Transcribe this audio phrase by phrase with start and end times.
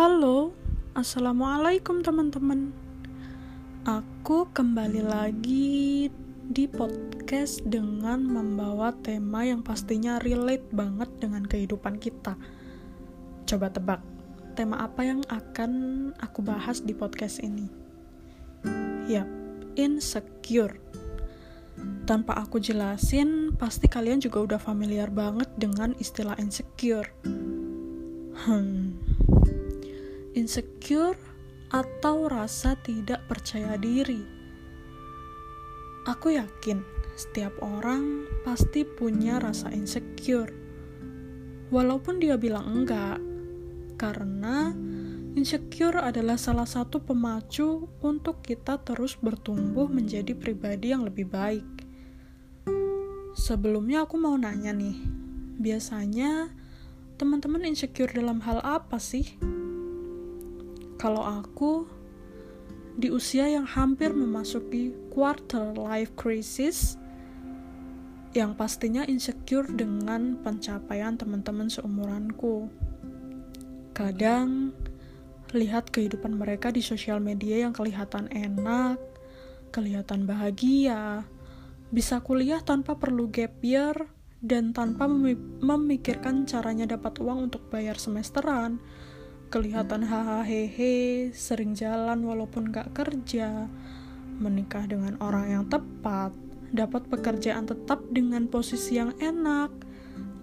[0.00, 0.56] Halo,
[0.96, 2.72] assalamualaikum teman-teman.
[3.84, 6.08] Aku kembali lagi
[6.40, 12.32] di podcast dengan membawa tema yang pastinya relate banget dengan kehidupan kita.
[13.44, 14.00] Coba tebak,
[14.56, 15.72] tema apa yang akan
[16.16, 17.68] aku bahas di podcast ini?
[19.04, 19.28] Yap,
[19.76, 20.80] insecure.
[22.08, 27.12] Tanpa aku jelasin, pasti kalian juga udah familiar banget dengan istilah insecure.
[28.48, 28.96] Hmm,
[30.34, 31.18] insecure,
[31.70, 34.26] atau rasa tidak percaya diri.
[36.10, 36.82] Aku yakin
[37.14, 40.50] setiap orang pasti punya rasa insecure,
[41.70, 43.22] walaupun dia bilang enggak,
[44.00, 44.74] karena
[45.38, 51.68] insecure adalah salah satu pemacu untuk kita terus bertumbuh menjadi pribadi yang lebih baik.
[53.38, 54.98] Sebelumnya, aku mau nanya nih,
[55.60, 56.50] biasanya
[57.14, 59.38] teman-teman insecure dalam hal apa sih?
[61.00, 61.88] Kalau aku
[63.00, 67.00] di usia yang hampir memasuki quarter life crisis
[68.36, 72.68] yang pastinya insecure dengan pencapaian teman-teman seumuranku.
[73.96, 74.76] Kadang
[75.56, 79.00] lihat kehidupan mereka di sosial media yang kelihatan enak,
[79.72, 81.24] kelihatan bahagia,
[81.90, 83.96] bisa kuliah tanpa perlu gap year
[84.44, 85.10] dan tanpa
[85.64, 88.78] memikirkan caranya dapat uang untuk bayar semesteran,
[89.50, 90.46] kelihatan hahaha
[91.34, 93.66] sering jalan walaupun gak kerja,
[94.38, 96.30] menikah dengan orang yang tepat,
[96.70, 99.74] dapat pekerjaan tetap dengan posisi yang enak,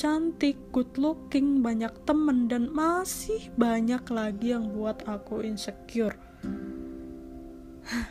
[0.00, 6.16] cantik, good looking, banyak temen, dan masih banyak lagi yang buat aku insecure.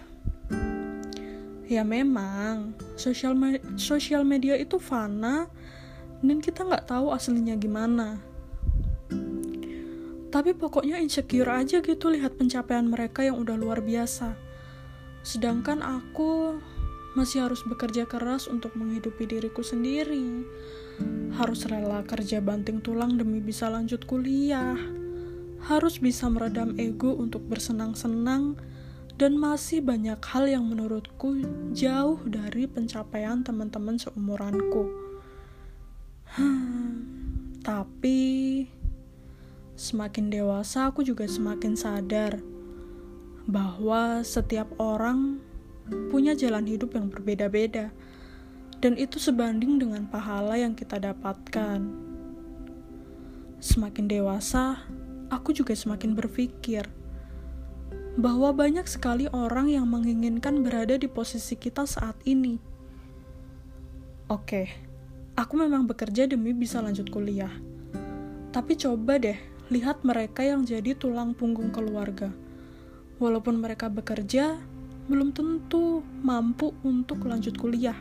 [1.73, 5.49] ya memang, sosial me sosial media itu fana,
[6.21, 8.32] dan kita nggak tahu aslinya gimana
[10.33, 14.33] tapi pokoknya insecure aja gitu lihat pencapaian mereka yang udah luar biasa.
[15.21, 16.57] Sedangkan aku
[17.13, 20.41] masih harus bekerja keras untuk menghidupi diriku sendiri.
[21.37, 24.73] Harus rela kerja banting tulang demi bisa lanjut kuliah.
[25.69, 28.57] Harus bisa meredam ego untuk bersenang-senang
[29.21, 31.45] dan masih banyak hal yang menurutku
[31.77, 34.89] jauh dari pencapaian teman-teman seumuranku.
[36.33, 37.05] Hmm,
[37.61, 38.32] tapi
[39.83, 42.39] Semakin dewasa, aku juga semakin sadar
[43.43, 45.43] bahwa setiap orang
[46.07, 47.91] punya jalan hidup yang berbeda-beda,
[48.79, 51.83] dan itu sebanding dengan pahala yang kita dapatkan.
[53.59, 54.87] Semakin dewasa,
[55.27, 56.87] aku juga semakin berpikir
[58.15, 62.55] bahwa banyak sekali orang yang menginginkan berada di posisi kita saat ini.
[64.31, 64.71] Oke,
[65.35, 67.51] aku memang bekerja demi bisa lanjut kuliah.
[68.55, 72.33] Tapi coba deh lihat mereka yang jadi tulang punggung keluarga.
[73.21, 74.59] Walaupun mereka bekerja,
[75.07, 77.95] belum tentu mampu untuk lanjut kuliah.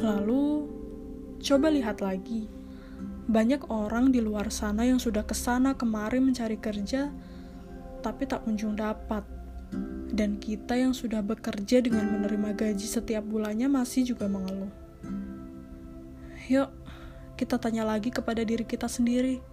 [0.00, 0.68] Lalu,
[1.40, 2.48] coba lihat lagi.
[3.30, 7.08] Banyak orang di luar sana yang sudah ke sana kemari mencari kerja,
[8.04, 9.24] tapi tak kunjung dapat.
[10.10, 14.72] Dan kita yang sudah bekerja dengan menerima gaji setiap bulannya masih juga mengeluh.
[16.50, 16.68] Yuk,
[17.38, 19.49] kita tanya lagi kepada diri kita sendiri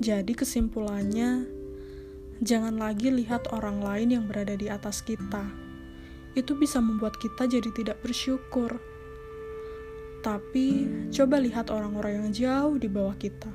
[0.00, 1.44] jadi kesimpulannya,
[2.40, 5.44] jangan lagi lihat orang lain yang berada di atas kita.
[6.32, 8.80] Itu bisa membuat kita jadi tidak bersyukur.
[10.24, 13.52] Tapi coba lihat orang-orang yang jauh di bawah kita.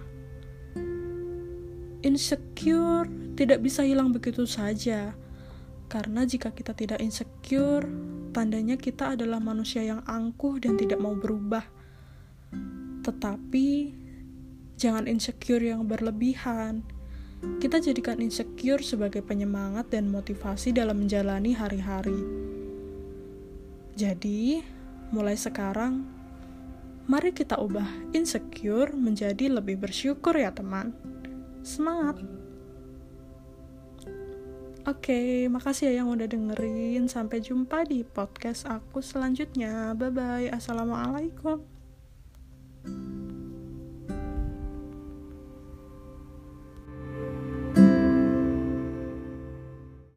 [2.05, 5.17] Insecure tidak bisa hilang begitu saja.
[5.89, 7.89] Karena jika kita tidak insecure,
[8.37, 11.65] tandanya kita adalah manusia yang angkuh dan tidak mau berubah.
[13.01, 14.04] Tetapi
[14.75, 16.83] Jangan insecure yang berlebihan.
[17.61, 22.19] Kita jadikan insecure sebagai penyemangat dan motivasi dalam menjalani hari-hari.
[23.95, 24.59] Jadi,
[25.15, 26.03] mulai sekarang,
[27.07, 30.91] mari kita ubah insecure menjadi lebih bersyukur ya teman.
[31.63, 32.19] Semangat!
[34.85, 37.09] Oke, makasih ya yang udah dengerin.
[37.09, 39.97] Sampai jumpa di podcast aku selanjutnya.
[39.97, 40.47] Bye bye.
[40.53, 41.74] Assalamualaikum.